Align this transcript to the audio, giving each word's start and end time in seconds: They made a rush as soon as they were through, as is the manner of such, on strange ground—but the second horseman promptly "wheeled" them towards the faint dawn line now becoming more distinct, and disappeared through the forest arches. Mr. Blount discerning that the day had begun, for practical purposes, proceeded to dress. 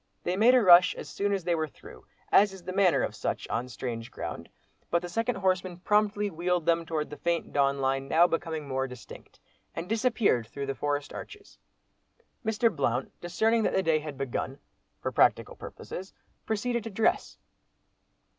They 0.23 0.35
made 0.35 0.55
a 0.55 0.63
rush 0.63 0.95
as 0.95 1.07
soon 1.07 1.31
as 1.31 1.43
they 1.43 1.53
were 1.53 1.67
through, 1.67 2.07
as 2.31 2.53
is 2.53 2.63
the 2.63 2.73
manner 2.73 3.03
of 3.03 3.13
such, 3.13 3.47
on 3.49 3.69
strange 3.69 4.09
ground—but 4.09 4.99
the 4.99 5.07
second 5.07 5.35
horseman 5.35 5.77
promptly 5.77 6.31
"wheeled" 6.31 6.65
them 6.65 6.87
towards 6.87 7.11
the 7.11 7.17
faint 7.17 7.53
dawn 7.53 7.81
line 7.81 8.07
now 8.07 8.25
becoming 8.25 8.67
more 8.67 8.87
distinct, 8.87 9.39
and 9.75 9.87
disappeared 9.87 10.47
through 10.47 10.65
the 10.65 10.73
forest 10.73 11.13
arches. 11.13 11.59
Mr. 12.43 12.75
Blount 12.75 13.11
discerning 13.21 13.61
that 13.61 13.75
the 13.75 13.83
day 13.83 13.99
had 13.99 14.17
begun, 14.17 14.57
for 15.03 15.11
practical 15.11 15.55
purposes, 15.55 16.15
proceeded 16.47 16.83
to 16.85 16.89
dress. 16.89 17.37